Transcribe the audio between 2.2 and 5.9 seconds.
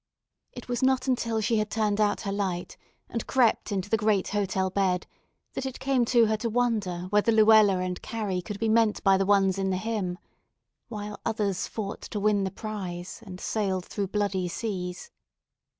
her light and crept into the great hotel bed that it